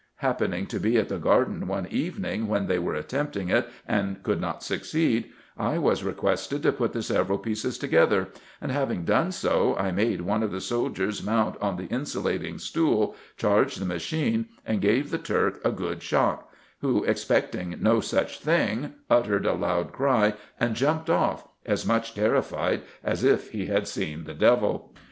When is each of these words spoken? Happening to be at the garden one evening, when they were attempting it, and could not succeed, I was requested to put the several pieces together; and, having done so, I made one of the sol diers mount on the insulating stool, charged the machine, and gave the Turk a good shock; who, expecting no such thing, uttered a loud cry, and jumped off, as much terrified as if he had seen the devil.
Happening 0.15 0.65
to 0.65 0.79
be 0.79 0.97
at 0.97 1.09
the 1.09 1.19
garden 1.19 1.67
one 1.67 1.85
evening, 1.91 2.47
when 2.47 2.65
they 2.65 2.79
were 2.79 2.95
attempting 2.95 3.49
it, 3.49 3.67
and 3.87 4.23
could 4.23 4.41
not 4.41 4.63
succeed, 4.63 5.29
I 5.59 5.77
was 5.77 6.03
requested 6.03 6.63
to 6.63 6.71
put 6.71 6.93
the 6.93 7.03
several 7.03 7.37
pieces 7.37 7.77
together; 7.77 8.29
and, 8.59 8.71
having 8.71 9.03
done 9.05 9.31
so, 9.31 9.75
I 9.77 9.91
made 9.91 10.21
one 10.21 10.41
of 10.41 10.51
the 10.51 10.59
sol 10.59 10.89
diers 10.89 11.21
mount 11.23 11.55
on 11.61 11.77
the 11.77 11.85
insulating 11.85 12.57
stool, 12.57 13.15
charged 13.37 13.79
the 13.79 13.85
machine, 13.85 14.47
and 14.65 14.81
gave 14.81 15.11
the 15.11 15.19
Turk 15.19 15.61
a 15.63 15.71
good 15.71 16.01
shock; 16.01 16.51
who, 16.79 17.03
expecting 17.03 17.75
no 17.79 17.99
such 17.99 18.39
thing, 18.39 18.95
uttered 19.07 19.45
a 19.45 19.53
loud 19.53 19.91
cry, 19.91 20.33
and 20.59 20.75
jumped 20.75 21.11
off, 21.11 21.47
as 21.63 21.85
much 21.85 22.15
terrified 22.15 22.81
as 23.03 23.23
if 23.23 23.51
he 23.51 23.67
had 23.67 23.87
seen 23.87 24.23
the 24.23 24.33
devil. 24.33 24.95